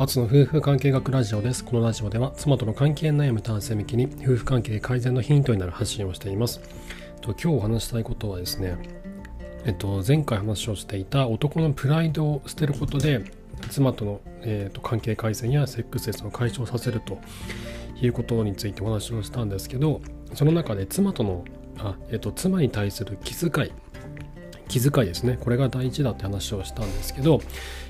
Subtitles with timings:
[0.00, 1.64] アツの夫婦関係学ラジオです。
[1.64, 6.60] このラジオでは妻との関係悩む男性向きに夫婦関係改善のヒントになる発信をしています。
[7.20, 8.78] と今日お話したいことはですね、
[9.64, 13.24] えっと、前回話をしていた男のプライドを捨てることで
[13.70, 17.18] 妻との、えー、と関係改善やセックスレスを解消させると
[18.00, 20.00] いうことについてお話をしたんですけど
[20.32, 21.44] その中で妻との
[21.76, 23.72] あ、えー、と妻に対する気遣い
[24.68, 25.38] 気遣いですね。
[25.40, 27.40] これが大事だって話をしたんですけど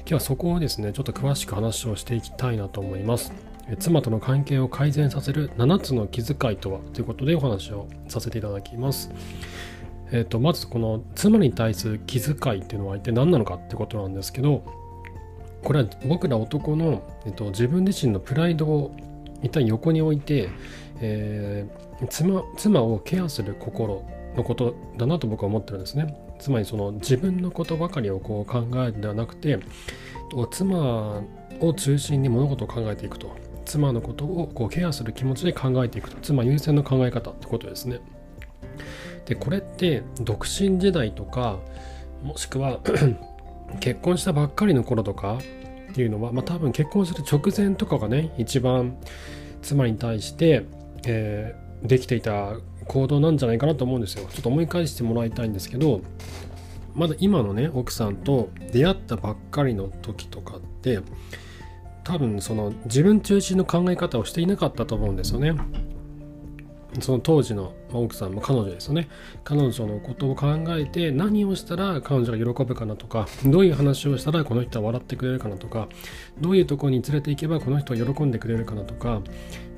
[0.01, 3.33] 今日はそこをですねちょっと詳しく話をしていきたいなと思います。
[3.79, 9.11] 妻との関係を改善させる7つの気遣いとはということでお話をさせていただきます。
[10.11, 14.63] えーと、まずこの妻に対する気遣いっていうのは一体何なのかってことなんですけど
[15.63, 18.97] これは僕ら男の、えーと、自分自身のプライドを
[19.43, 20.49] 一旦横に置いて、
[21.01, 24.03] えー、妻妻をケアする心
[24.37, 26.28] のことだなと僕は思ってるんですね。
[26.39, 29.59] つまりその自分のことばかりをこう考えるではなくて
[30.51, 31.23] 妻
[31.61, 33.37] を中心に物事を考えていくと。
[33.65, 36.17] 妻のことをこうケアする気持ちで考えていくと。
[36.23, 38.01] 妻優先の考え方ってことですね。
[39.27, 41.59] でこれって独身時代とか
[42.23, 42.81] もしくは
[43.81, 45.39] 結婚したばっかりの頃とか
[45.91, 48.97] っていうのは、まあ、多分結婚する直前とかがね一番
[49.61, 50.65] 妻に対して、
[51.07, 52.55] えー、できていた
[52.89, 54.27] 行動なんじゃないかなと思うんですよ。
[54.31, 56.01] ちょっと思い返してもらいたいんですけど
[56.95, 61.01] まだ今のね奥さんと出会ったばっかりの時とかって
[62.03, 65.55] 多分その自分中心の考え方をしていなかったと思うんですよね。
[67.01, 69.09] その当時の奥さんも彼女ですよね。
[69.45, 75.89] 彼女のことを考えて何をしたら彼女が喜ぶかなとかどういう話をしたらこの人は笑ってくれるかなとか
[76.41, 79.21] どういうとこに連れて行けばこの人は喜んでくれるかなとか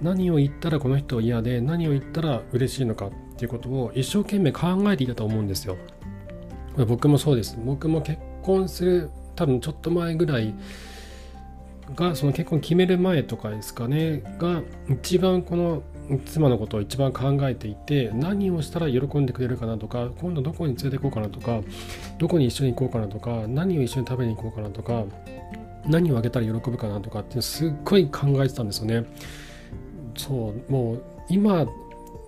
[0.03, 5.77] 何を言ったらこの人は嫌で何を言ったら嬉しいのかっていうことを一生懸命考えていたと思うんですよ。
[6.87, 7.59] 僕もそうです。
[7.63, 10.55] 僕も結婚する多分ちょっと前ぐらい
[11.95, 15.83] がその結婚決める前とかですかねが一番この
[16.19, 21.61] 妻のことを一番考えていて何をしたら喜んでくれるかなとか今度どこに連れて行こうかなとか
[22.19, 25.05] どこに一緒に行こうかなとか何を一緒に食べに行こうかなとか
[25.87, 29.05] 何をあげたら喜ぶかなとかってすっごい考えてたんですよね。
[30.17, 31.67] そうもう今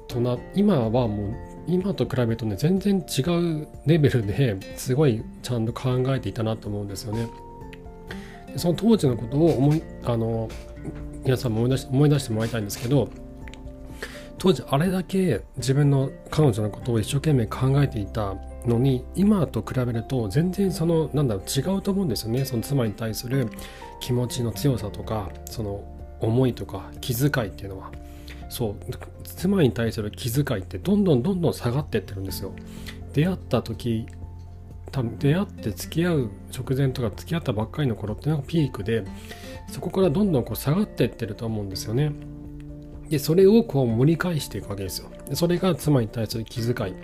[0.09, 1.35] とな今はもう
[1.67, 3.23] 今と比べるとね全然違
[3.63, 7.29] うレベルですごいちゃんと考えていたなと思うんですよね。
[8.57, 10.49] その当時のことを思いあの
[11.25, 13.09] 皆さんも思い出し思い出してもらいたいんですけど
[14.43, 18.35] 当時あれだけ自分の彼女のことを一生懸命考えていた
[18.67, 22.45] のに今と比べると全然そのなんだろう違うと思うんですよね。
[22.45, 23.49] その妻に対する
[24.01, 25.85] 気持ちの強さとかその
[26.21, 27.93] 思いとか気遣いっていうのは。
[28.49, 28.75] そう。
[29.25, 32.53] 妻に対する気遣いってどんどんどんどん下がってってるんですよ。
[33.13, 34.07] 出会った時
[34.91, 39.05] 多分出会って付き合う直前とか付き合ったばっかりの頃っていうのがピークで
[39.69, 42.11] そこからどんどんこう下がってってると思うんですよね。
[43.13, 45.11] で、それをこう盛り返していくわけですよ。
[45.29, 46.95] でそれが妻に対する気遣い。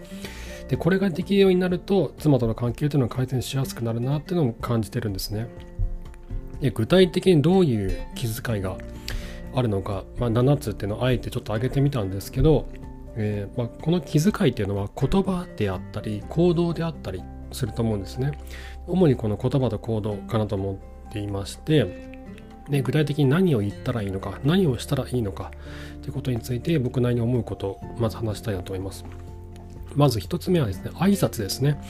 [0.69, 5.49] で、これができるようになると、妻との関係というのは改善しやすくなるなっていうのも感じてるんですね。
[6.63, 8.79] で具体的にどういう気遣いが
[9.55, 12.67] あるのか、まあ、7つっていうのをあえてちょっと挙げてみたんですけど、
[13.15, 18.33] えー、まあ、この気遣いっていうのは言葉であったり行動であったりすると思うんですね。
[18.87, 22.18] 主にこの言葉と行動かなと思っていまして、
[22.71, 25.51] で具体的に何を言ったらいいのか何をしたらいいのか
[26.03, 29.05] ということについて僕なりに思うことをまず話したいなと思います。
[29.95, 31.81] まず1つ目はですね挨拶ですね。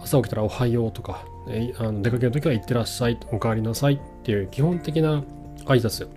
[0.00, 5.24] 朝起きたらおはようとか、えあの出かけるときは行ってらっしゃいお帰りなさいっていう基本的な
[5.64, 6.08] 挨拶。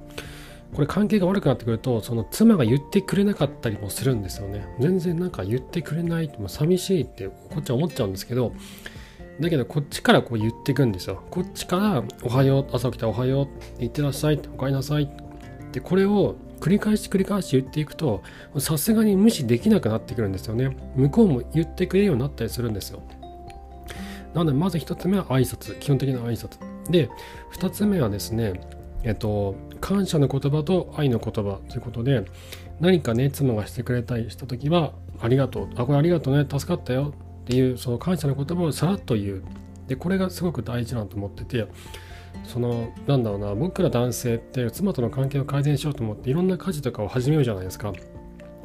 [0.74, 4.68] これ関係が悪くなってくるとその妻が言ってくれなかったりもするんですよね。
[4.79, 8.52] 全然なんか言ってくれないもう寂しいってこっちは思っちゃうんですけど
[9.40, 11.24] だけどこっちからこう言っていくんですよ。
[11.30, 13.48] こっちからおはよう、朝起きたおはよ
[13.80, 15.09] う、いってらっしゃい、おかえりなさい。
[15.72, 18.24] で、これを繰り返し繰り返し言っていくと、
[18.58, 20.76] さすがに無視できなくなってくるんですよね。
[20.96, 23.03] 向こうも言ってくれるようになったりするんですよ。
[24.34, 26.58] なので、まず1つ目は挨拶、基本的な挨拶。
[26.91, 27.09] で、
[27.53, 28.59] 2つ目はですね、
[29.03, 32.26] えっと、感謝の言葉と愛の言葉ということで、
[32.79, 35.70] 何かね、妻がしてくれたりしたときは、ありがとう。
[35.76, 36.46] あ、これありがとうね。
[36.50, 37.14] 助かったよ。
[37.47, 39.44] っていうその感謝の言葉をさらっと言う。
[39.88, 41.66] でこれがすごく大事なと思ってて
[42.44, 47.94] そのなんだろうな僕ら男性って妻との関係を改善しようと思っていろんな家事とかを始めるじゃないですか。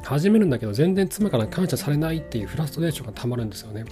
[0.03, 3.85] 始めるんだけど全然妻から感謝されないっていうフラストレーションがたまるんですよね。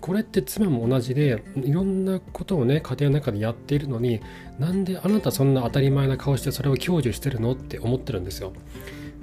[0.00, 4.20] これって妻も同じでいろんなことをね家庭の中でやっているのに
[4.58, 8.52] なんであなたそんな当たり前な顔してそれを享受してるのって思ってるんですよ。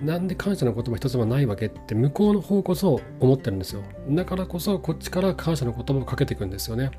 [0.01, 3.83] なんで感謝の言葉一つもないわけって向こうの方こそ思ってるんですよ。
[4.09, 6.92] だからこそこっちから感謝の言葉をかけていくんですよね。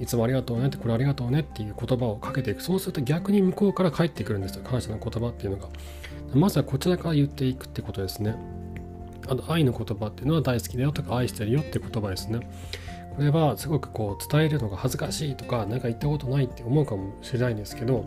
[0.00, 2.62] いつもありがとうねってこれありがとうねっていう言葉をかけていく。
[2.62, 4.64] そうすると逆に向こうから返ってくるんですよ。
[4.64, 5.68] 感謝の言葉っていうのが。
[6.34, 8.34] まずはこちらから言っていくってことですね。
[9.28, 12.40] あと愛の言葉っていうのは大好きだよとか愛してるよって言葉ですね。
[13.14, 18.06] これはすごくこう伝えるのが恥ずかしいとか何か言ったことないって思うかもしれないんですけど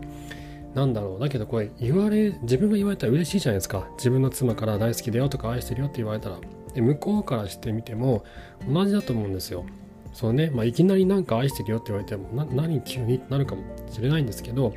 [0.74, 1.20] なんだろう。
[1.20, 3.88] だけどこれ言われ自分が言われたら嬉しいじゃないですか。
[3.96, 6.38] 自分の妻から大好きだよとか愛してるよって言われたら。
[6.74, 8.24] で向こうからしてみても
[8.68, 9.64] 同じだと思うんですよ。
[10.12, 14.72] そうね、まあ、いきなりなんか愛してるよって言われてもな何急にってなるかもしれないんですけど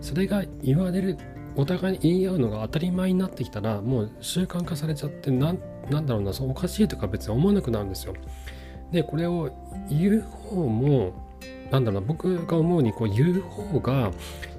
[0.00, 1.18] それが言われる
[1.54, 5.58] お互いに言い合うのが当たり前になってきたらもう習慣化されちゃってなん
[5.90, 8.14] なんだろうなそうおかしいとか別に思わなくなるんですよ。
[8.90, 9.50] でこれを
[9.90, 11.12] 言う方も
[11.70, 14.12] なんだろうな僕が思うにこう言う方が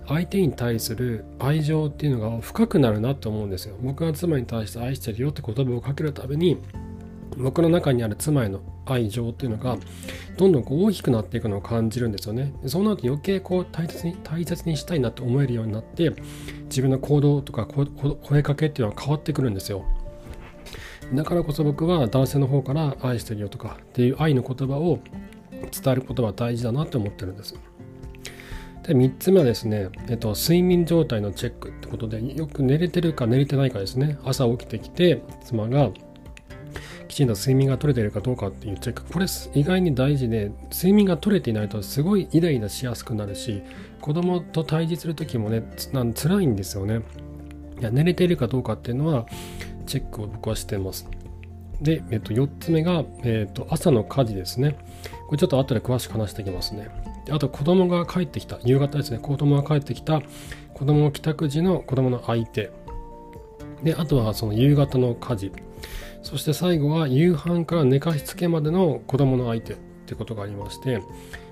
[0.08, 3.76] 相手に対する愛情っていうのが深くなるなと思うんですよ。
[3.82, 6.58] 僕が妻に対して愛してるよって言葉をかけるたびに
[7.38, 9.78] 僕の中にある妻への愛情っていうのが
[10.38, 12.54] どんどんこう大きくなっていくのを感じるんですよね。
[12.66, 16.12] そうなると余計こう大切に大切にしたいなと思えるようになって
[16.64, 19.86] 自分の行動とか声かけっていうのは変わってくるんですよ。
[21.14, 25.00] だからこそ僕は男性の方から愛してるよとかっていう愛の言葉を
[25.52, 27.56] 伝えることは大事だなって思ってるんです。
[28.84, 34.18] で3つ目はですね、えっと、睡眠状態のチェックってことでよく寝れてるか寝れてないかですね。
[34.24, 35.92] 朝起きてきて妻が
[37.08, 39.04] きちんと睡眠が取れているかどうかっていうチェック。
[39.04, 43.62] これ意外に大事で睡眠が取れていないとすごいイライラしやすくなるし
[44.00, 47.02] 子供と対峙する時もねつなん辛いんですよね。
[47.80, 49.28] いや寝れているかどうかっていうのは
[49.86, 51.08] チェックを僕はしてます。
[51.82, 54.78] で、えっと、4つ目が、えっと、朝の家事ですね。
[55.32, 56.90] これちょっと後で詳しく話していきますね。
[57.30, 58.60] あと子供が帰ってきた。
[58.66, 59.18] 夕方ですね。
[59.18, 60.22] 子供が帰ってきた。
[60.74, 62.70] 子供の帰宅時の子供の相手。
[63.82, 65.52] であとはその夕方の家事。
[66.22, 69.74] そして最後は夕飯から寝かしつけまでの子供の相手。
[69.74, 69.78] っ
[70.14, 70.98] てことがありまして、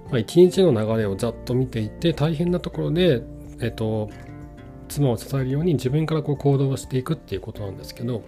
[0.10, 3.24] まあ、一日の流れをざっと見ていって大変なところで、
[3.62, 4.10] えっと、
[4.90, 8.24] 妻を支えるように自分からこう行動していくっていうことなんですけど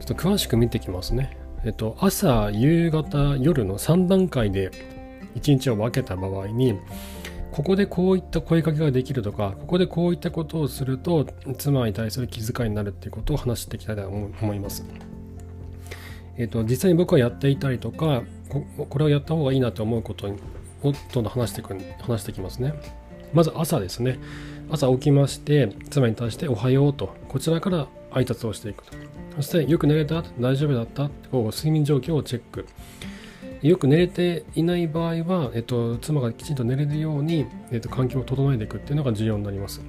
[0.00, 1.37] ちょっと詳しく見ていきますね。
[1.64, 4.70] えっと、朝夕方夜の3段階で
[5.34, 6.78] 一日を分けた場合に
[7.50, 11.26] ここでこういった声かけができるとかここでこういったことをすると
[11.58, 14.84] 妻に対する気遣いになるっていうことを話していきたいと思います。
[16.36, 18.22] えっと、実際に僕はやっていたりとか
[18.88, 20.36] これをやった方がいいなと思うことを
[21.12, 22.74] どんどん話していく話していきますね。
[23.32, 24.18] まず朝ですね。
[24.70, 28.92] 朝起きまして妻に対しておはようとこちらから挨拶をしていくと。
[29.38, 32.66] そしてよく寝れた大丈夫だったこう睡眠状況をチェック。
[33.62, 39.80] よく寝れていない場合は、えっと、妻がきちんと寝れるように、えっと、環境を整えていくっていうのが重要になります。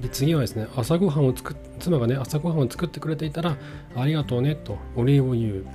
[0.00, 3.56] で次はですね、朝ごはんを作っ妻がね、朝ごはんを作ってくれていたら、
[3.96, 5.66] ありがとうねとお礼を言う。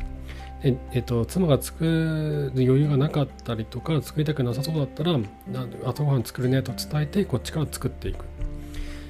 [0.63, 5.17] でえっと、妻が作る余裕がなかったりとか、作りたくなさそうだったら、
[5.85, 8.25] 朝ごはん作るねと伝えて、こっちから作っていく。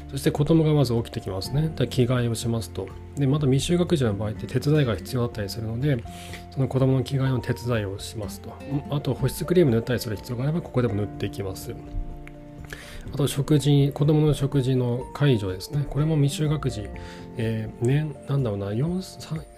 [0.09, 1.71] そして子供がまず起きてきますね。
[1.89, 2.87] 着替えをしますと。
[3.15, 6.03] で、また未就学児の場合って手伝いが必要だったりするので、
[6.51, 8.53] その子供の着替えの手伝いをしますと。
[8.89, 11.73] あと保湿クリーム塗ったりする必要があれば、ここでも塗っていきます。
[13.13, 15.85] あと食事、子供の食事の介助ですね。
[15.89, 16.89] これも未就学児、
[17.37, 18.99] えー、ね、なんだろうな3、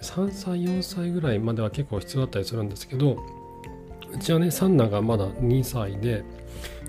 [0.00, 3.18] 3歳、4歳ぐらいまでは結構必要だったりするんですけど、
[4.12, 6.24] うちはね、三男がまだ2歳で、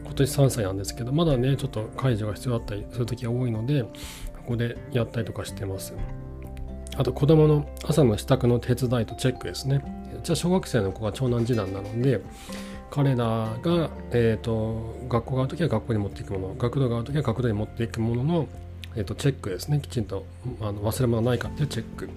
[0.05, 3.89] 今年3歳なんですけどまだねちょっと介助が必要だったりする時が多いのでこ
[4.47, 5.93] こでやったりとかしてます
[6.97, 9.81] あと子供の朝の支度の手伝いとチェックですね。
[10.23, 12.21] じゃあ小学生の子が長男次男なので
[12.89, 13.17] 彼ら
[13.61, 18.47] が、えーと、学校がある時は学校に持っていくもの学童がある時は学童に持っていくものの、
[18.95, 19.79] えーと、チェックですね。
[19.81, 20.25] きちんと
[20.61, 22.09] あの忘れ物ないかっていうチェック。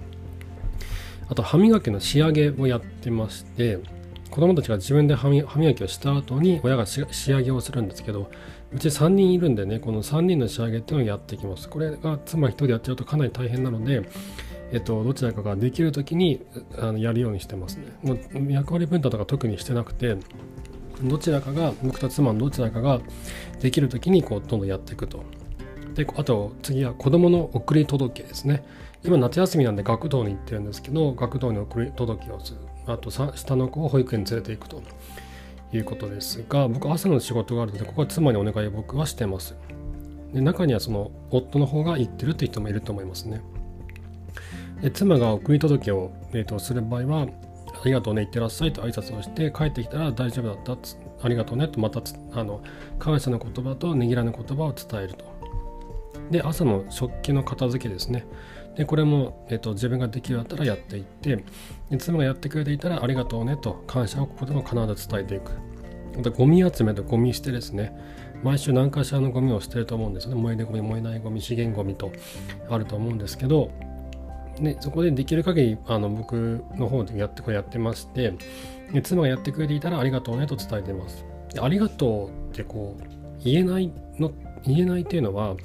[1.27, 3.79] あと歯磨きの仕上げをやってまして
[4.31, 8.31] 子供たちが自分で歯磨きをした後に親が仕上げをするんですけど
[8.73, 11.69] うち3人いるんでねこの3人の仕上げっていうのをやっていきます。
[11.69, 14.09] これが妻1人やっちゃうとかなり大変なので
[14.71, 16.41] えっと、どちらかができる時に
[16.77, 17.85] あのやるようにしてますね。
[18.03, 20.17] もう役割分担とか特にしてなくて、
[21.03, 22.99] どちらかが、僕と妻のどちらかが
[23.61, 25.23] できる時にこうどんどんやっていくと。
[25.95, 28.63] で、あと次は子供の送り届けですね。
[29.03, 32.59] 今夏休みなんで学童に行ってるんですけど、学童に送り届けをする。
[32.85, 34.81] あと下の子を保育園に連れていくと
[35.71, 39.55] いうことですが僕朝の仕事があるのでここは妻にお願い僕はしてます
[40.33, 43.41] で中にはその夫の方が行ってるって人もいると思いますね
[44.81, 47.27] で妻が送り届けを、えー、とする場合は
[47.81, 52.01] ありがとうね、行ってらっしゃいと挨拶をして、帰ってきたら大丈夫だったありがとうねと、また
[52.33, 52.61] あの
[52.97, 55.25] 感謝の言葉とねぎらの言葉を伝えると。
[56.29, 58.25] で、朝の食器の片付けですね。
[58.75, 61.43] でこれも、えっと、自分ができるだったらやっていって
[61.89, 65.51] で妻がやってくれていたらありがとうねと感謝をここでも必ず伝えていく
[66.15, 67.93] またゴミ集めとゴミ捨てですね
[68.41, 72.11] 毎週何かしらのゴミを捨てると思うんですね燃えるゴミ燃えないゴミ資源ゴミと
[72.69, 73.69] あると思うんですけど
[74.61, 78.33] でそこでできる限りあの僕の方でやってこれやってまして
[78.93, 81.25] で妻がやってくれていたらありがとうねと伝えてます。
[81.53, 83.03] でありがとうってこう
[83.43, 84.31] 言えないの
[84.65, 85.55] 言えないっていうのは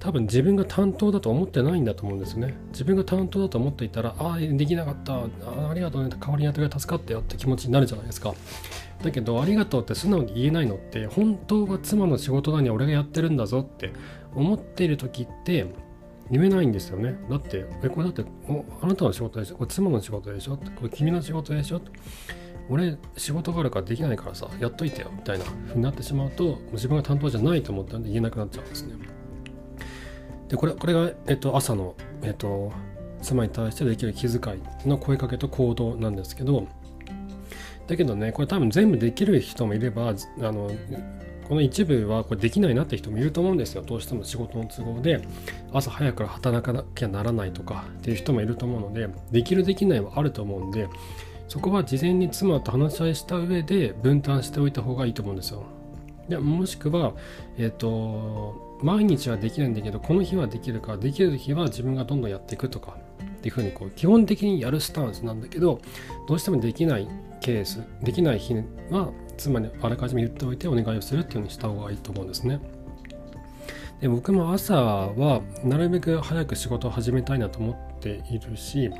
[0.00, 2.54] 多分自分が担当だと思ってないんだと思うんですね。
[2.72, 5.14] 自分が担当だと思っていたらああできなかった。
[5.14, 6.10] あありがとうね。
[6.18, 8.34] 代わりにやってくれ助かったよって気持ちになるじゃないですか。
[9.02, 13.92] だけどありがとうって素直に言えないのって本当は妻の仕事なのに俺がやってるんだぞって
[14.34, 15.66] 思っている時って
[16.30, 17.18] 言えないんですよね。
[17.28, 18.24] だってえこれだって
[18.82, 19.56] あなたの仕事でしょ？
[19.56, 20.56] これ妻の仕事でしょ？
[20.56, 21.80] これ君の仕事でしょ？
[22.68, 25.10] 俺仕事があるからできないからさやっといてよ。
[25.12, 28.94] みたいなふうになってしまうと自分が担当じゃないと思ったんで言えなくなっちゃうんですね。
[30.48, 32.72] でこれこれが、えっと、朝の、えっと、
[33.22, 36.66] 妻に対してできる気遣いの声かけと行動なんですけど
[37.86, 40.70] だけどねこれ多分全部できる人もいればあの
[41.50, 45.20] この一部はこれできないなって人もいると思うんですよどうしても仕事の都合で
[45.72, 50.88] 朝早く働かなきゃならないとかっていう人もいると思うのでできるできないはあると思うんで
[51.48, 55.64] そこは事前に妻と話し合いした上で分担しておいた方がいいと思うんですよ。
[56.28, 57.14] でもしくは、
[57.58, 65.80] えっ、ー、と、毎日はできないんだけど、この日はできるから、できる日は自分がどんどんやっていくとか、っていうふうにこう、基本的にやるスタンスなんだけど、
[66.28, 67.08] どうしてもできない
[67.40, 68.54] ケース、できない日
[68.92, 72.60] は、妻にあらかじめ言っておいてお願いをするっていうようにした方がいいと思うんですね。
[74.00, 78.90] で僕も朝はなるべく早く仕事を始めたいなと思っているし、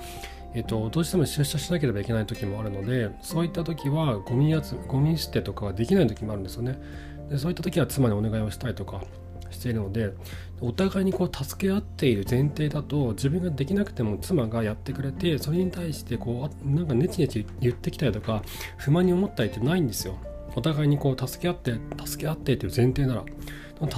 [0.54, 6.78] えっと、どうしても出社しなければいけない時もあるのでそういった時はゴミやつゴミ捨てとかができない時もあるんですよね
[7.30, 9.00] でそういった時は妻にお願いをしたいとか
[9.50, 10.12] しているので
[10.60, 18.42] お互いにこう助け合っている前提だと自分ができなくても妻がやってくれてそれに対してこうなんかネチネチ言ってきたりとか
[18.76, 20.18] 不満に思ったりってないんですよ
[20.56, 23.24] お互いにこう助け合って助け合ってっていう前提なら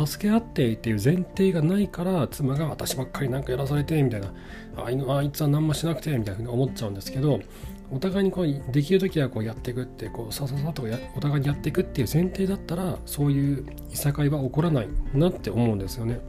[0.06, 4.32] 助け合ってっていう前提がないから妻が私ばっかりなんかやらされてみたいな
[4.76, 7.40] ああいつは何もしなくてみたいなふうに思っちゃうんですけど
[7.90, 10.84] お互いにこうできる時はこうやっていくってこうさささと
[11.16, 16.20] お互いにやっていくっていう前提だったらそういういさかいは起こらないなって思うんですよね。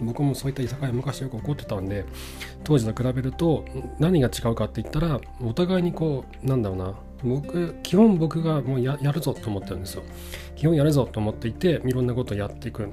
[0.00, 2.04] 僕もそういったいさかい昔よく起こってたんで
[2.64, 3.64] 当時と比べると
[4.00, 10.02] 何が違うかって言ったらお互いにこうなんだろうな僕基本僕がもうやるぞと思ってるんですよ。
[10.56, 12.84] 基本やるぞと思っていていろんなことをやっていく。
[12.84, 12.86] っ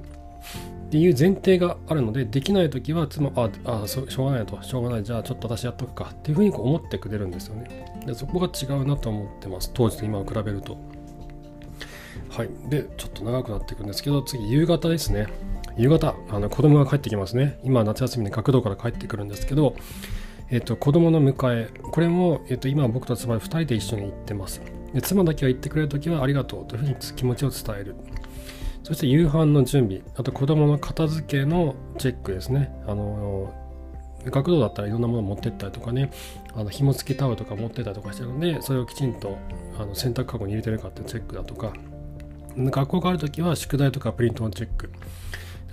[0.91, 4.61] ていう前提があるのでできない時は妻ああしょうがないと。
[4.61, 5.03] しょうがない。
[5.03, 6.09] じゃあちょっと私やっとくか。
[6.11, 8.03] っていうふうにこう思ってくれるんですよね。
[8.05, 9.71] でそこが違うなと思ってます。
[9.73, 10.77] 当時と今を比べると。
[12.29, 12.49] はい。
[12.69, 15.27] でちょっと長くなっていくんですけど次夕方ですね。
[15.77, 17.59] 夕方あの子供が帰ってきますね。
[17.63, 19.75] 今夏休みで学童から帰ってくるんですけど
[20.51, 24.61] えっと、子供の迎え、これも、えっと、今僕と妻2人で一緒に行ってます。
[24.93, 27.95] で妻だけが言ってくれるときはありがとうというふうに気持ちを伝える。
[28.83, 32.69] そして夕飯の準備、あと子供の片付けのチェックですね。
[32.85, 33.53] あの
[34.25, 36.11] 学童だったらいろんなもの持ってったりとかね、
[36.53, 39.37] あの紐付きタオルとか持ってたりとかしてるので、それをきちんと
[39.79, 41.71] あの洗濯かごに入れてるかってチェックだとか、
[42.57, 44.91] 学校があるときは宿題とかプリントのチェック、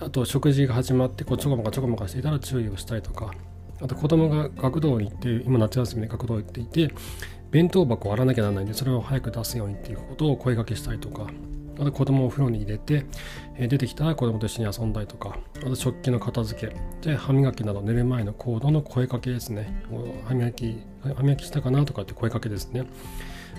[0.01, 3.33] あと食事が始まってこうちょこまかちょこまかしていたら注意をしたりとか、
[3.81, 6.93] あと子供が学童に行って、今夏休みで学童行っていて、
[7.51, 11.27] 弁当箱を洗わなきゃならないんで、それを早く出すようにっていうことを声掛けしたりとか、
[11.81, 13.07] あと子供をお風呂に入れて、
[13.57, 16.77] 出てきたら子供と一緒に遊んだりとか、あと食器の片付け、
[17.09, 19.83] で歯磨きなど寝る前の行動の声かけですね。
[20.27, 22.85] 歯磨き、歯磨きしたかなとかって声かけですね。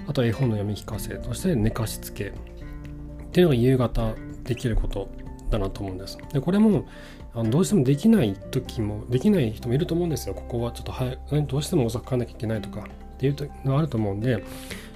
[0.08, 2.34] あと絵本の読み聞かせとして寝かしつけっ
[3.32, 5.10] ていうのが夕方できること
[5.50, 6.18] だなと思うんです。
[6.34, 6.86] でこれも
[7.34, 10.34] あのどうしてもできない時もできない人もいると思うんですよ。
[10.34, 12.86] ここはちょっと早どうしても遅く帰らなきゃいけないとかっ
[13.20, 14.44] ていうのがあると思うんで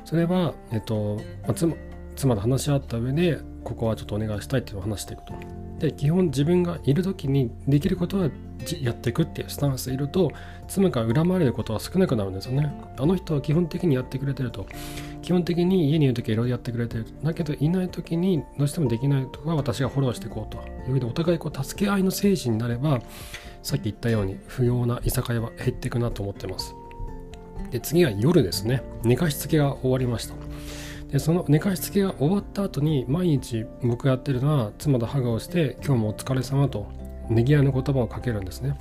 [0.05, 1.75] それは、えっとまあ、妻
[2.15, 5.33] 妻と話し合った上でここはちょっとお願いしたいっていうのを話していくと
[5.79, 8.29] で基本自分がいる時にできることは
[8.81, 10.31] やっていくっていうスタンスでいると
[10.69, 12.73] 妻が恨まれることは少なくなるんですよね。
[12.97, 14.65] あの人は基本的にやってくれてると。
[15.23, 17.05] 基本的に家にいる時はいろいろやってくれてる。
[17.23, 23.01] だけどいない時にどうしてもできないとか私がフォローしていこうというふうにお互いこう助け合いの精神になれば
[23.63, 26.75] さっき言ったように不要ないさかいは減っていくなと思ってます
[27.71, 28.83] で次は夜ですね。
[29.03, 30.35] 寝かしつけが終わりました。
[31.11, 36.87] でその寝かしつけが終わった後に毎日僕がやってるのは妻とハグをして今日もお疲れ様と
[37.29, 38.77] ねぎらいの言葉をかけるんですね。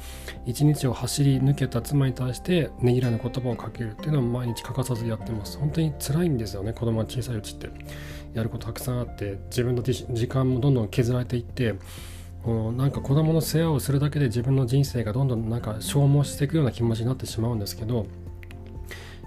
[0.47, 5.59] 一日を走り抜けた妻に対してねぎらいの言葉をかけるっていうのは毎日欠かさずやってます。
[5.59, 7.71] 本当に辛いんですよね子供が小さいうちって。
[8.35, 11.75] やることたくさんあって自分の時間もどんどん削られていって
[12.43, 18.07] こなんか子供の世話をするだけで自分の人生がどんどんなんか消耗していくような気持ちになってしまうんですけど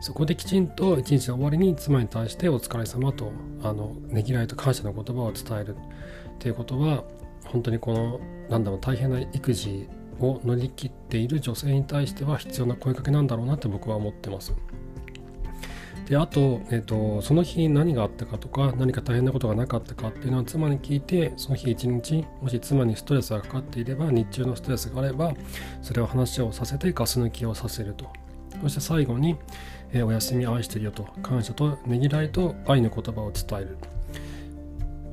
[0.01, 3.31] そこできちんと一日の終わりに妻に対してお疲れ様と
[3.63, 5.77] あのねぎらいと感謝の言葉を伝えるっ
[6.39, 7.05] ていうことは
[7.56, 8.20] 本当にこの
[8.50, 9.88] なんだろう大変な育児
[10.20, 14.54] を乗り切っている女性に対しては必要な声かけなんだろうなって僕は思ってます。
[16.10, 25.34] であと,、えーと、その日何があったかとか何か大変なことがなかったかっていうのは妻に聞いてその日一日もし妻にストレスがかかっていれば日中のストレスがあれば
[25.82, 28.06] それを話をさせてガス抜きをさせると
[28.62, 29.36] そして最後に、
[29.94, 33.78] えー、お休み愛してるよと感謝とねぎらいと愛の言葉を伝える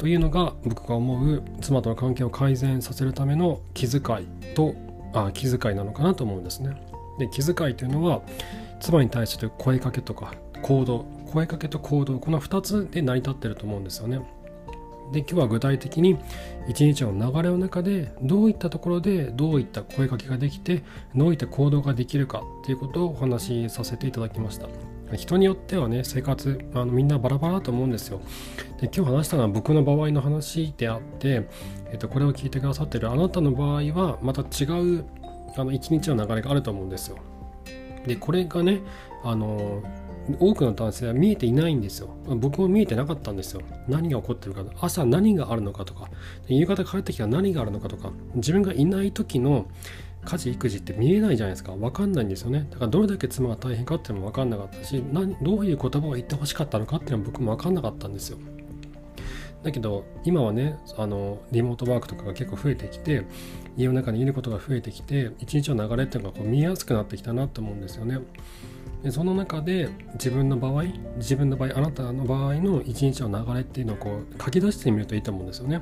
[0.02, 4.74] というのが僕が思う妻との関係を改善させるための気遣いと
[5.14, 6.76] あ気遣いなのかなと思うんですね。
[7.20, 8.20] で気遣いというのは
[8.80, 14.18] 妻に対する声かけとか行動声かけと行動この2つで成り立ってると思うんですよね。
[15.12, 16.18] で今日は具体的に
[16.66, 20.82] 一日の流れの中でどういったところでどういった声かけができて
[21.14, 24.66] どういった行動ができるかっていうことをお話しさせていただきました。
[25.16, 28.20] 人によってはね生活あのみんなバラバラだと思うんですよ。
[28.80, 31.48] で今日話したのは僕の場合の話であって、
[31.90, 35.04] えっと、これを聞いてくださってるあなたの場合はまた違う
[35.56, 37.18] あの一日の流れがあると思うんですよ。
[38.06, 38.80] でこれがね
[39.22, 39.82] あの
[40.38, 42.08] 多くの男性は見えていないんですよ。
[42.36, 43.62] 僕も見えてなかったんですよ。
[43.88, 46.08] 何が起こってるか、朝何があるのかとか、
[46.46, 49.66] 夕方帰ってきたら何があるのかとか、自分がいない時の
[50.24, 51.72] 家事育児って見えないじゃないですか。
[51.72, 52.66] 分かんないんですよね。
[52.70, 58.38] だからどれだけ妻が大変かっていうのも分かんなかったし何どういう言葉を言ってほしかったのかっていうのは僕も分かんなかったんですよ。
[59.62, 63.24] だけど今はねあのリモートワークとかが結構増えてきて
[63.76, 68.18] 家の中にいることが増えてきて一日の流れっていうのがこう見えやすくなってきたなと思うんですよね。
[69.02, 70.84] でその中で自分の場合
[71.16, 75.80] 自分の場合あなたの場合の一日の流れっていうのをこう書き出してみるといいと思うんですよね。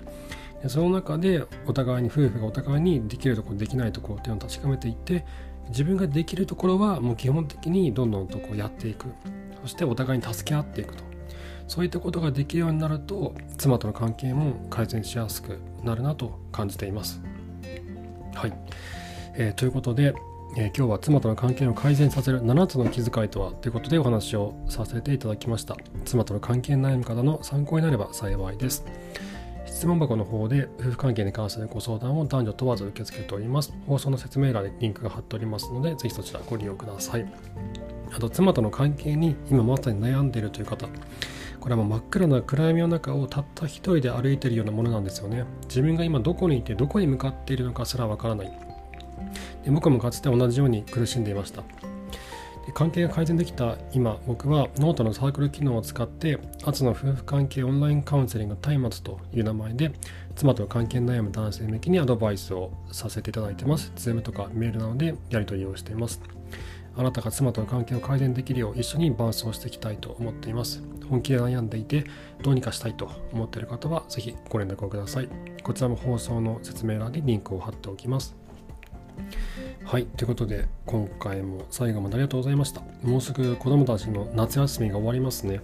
[0.62, 5.24] でその中でお互いに夫婦がお互いにできるところできないところっていうのを確かめていって
[5.68, 9.06] 自分ができるところはもう基本的にどんどんとこうやっていく。
[9.62, 11.04] そしてお互いに助け合っていくと。
[11.68, 17.20] そういったことができるようになると妻との関係も改善しやすくなるなと感じています。
[18.34, 18.52] はい、
[19.34, 20.14] えー、ということで、
[20.56, 23.52] えー、今日は妻との関係を改善させる7つの気遣いとは？
[23.52, 25.76] ということでお話をさせていただきました。
[26.04, 28.84] 妻との関係悩む方の参考になれば幸いです。
[29.80, 33.72] 質問箱の方で夫婦関係に関するご相談を男女問わず受け付けております。
[33.86, 37.26] 放送の説明欄にリンクが貼っておりますので、ぜひそちらご利用ください。
[38.14, 40.86] あと、妻との関係に今まさに悩んでいるという方、
[41.60, 45.46] これはもう真っ暗な暗闇の中をたった一人で歩いているようなものなんですよね。
[45.62, 48.52] 自分が今どこにいてどこに向かっているのかすらわからない。
[49.64, 51.62] で僕もかつて同じように苦しんでいました。
[52.74, 59.92] 関係が改善できた今僕はノートのサークル機能を使ってアツの夫婦関係オンラインカウンセリング松明という名前で
[60.36, 63.92] 妻と関係悩む男性向けにアドバイスをさせていただいてます。
[63.96, 66.20] Zoom とかメールなどでやり取りをしています。
[66.96, 70.82] あなたが妻との関係を改善できるよう一緒に伴走していきたいと思っています。
[71.08, 72.04] 本気で悩んでいて
[72.42, 75.28] どうにかしたいと思っている方はぜひご連絡をください。
[75.62, 78.39] こちらも放送の説明欄にリンクを貼っておきます。
[79.84, 82.82] はい、ということで今回も最後までありがとうございました。
[83.02, 85.60] もうすぐ子供たちの夏休みが終わりますね。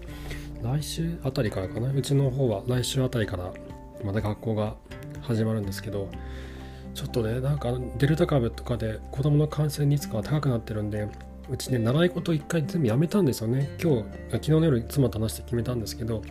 [0.62, 1.92] 来週あたりからかな？
[1.92, 3.52] うちの方は来週あたりから
[4.04, 4.74] また学校が
[5.22, 6.08] 始まるんですけど、
[6.94, 11.08] ちょっとね、なんかデルタ株とかで子供の感染率が高くなってるんで、
[11.48, 13.76] うちね、習い事一回全部やめたんですよね。
[13.80, 16.22] 今日、昨日の夜妻と話して決めたんですけど、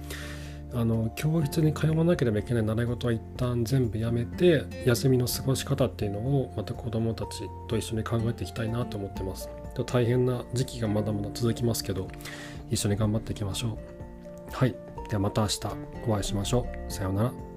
[0.76, 9.50] あの教室に通わなければいけない習い事は一旦全部やめて休みの過ごし方っていうのをまた子どもたちと一緒に考えていきたいなと思ってます。
[9.86, 12.08] 大変な時期がまだまだ続きますけど
[12.70, 13.78] 一緒に頑張っていきましょ
[14.52, 14.54] う。
[14.54, 14.76] はい。
[15.10, 15.60] ではまた明日
[16.08, 16.92] お会いしましょう。
[16.92, 17.55] さようなら。